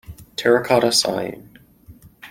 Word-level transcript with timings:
Terracotta 0.35 0.91
Sighing. 0.91 1.59